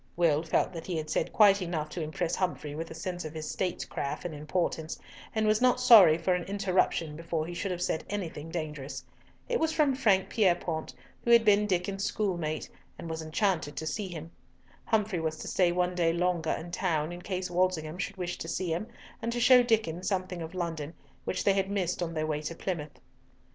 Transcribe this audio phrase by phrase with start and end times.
[0.15, 3.35] Will felt that he had said quite enough to impress Humfrey with a sense of
[3.35, 4.97] his statecraft and importance,
[5.35, 9.05] and was not sorry for an interruption before he should have said anything dangerous.
[9.47, 12.67] It was from Frank Pierrepoint, who had been Diccon's schoolmate,
[12.97, 14.31] and was enchanted to see him.
[14.85, 18.47] Humfrey was to stay one day longer in town in case Walsingham should wish to
[18.47, 18.87] see him,
[19.21, 20.95] and to show Diccon something of London,
[21.25, 22.99] which they had missed on their way to Plymouth.